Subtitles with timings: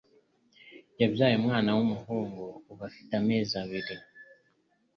[1.01, 3.95] yabyaye umwana wu muhungu ubu afite amezi abiri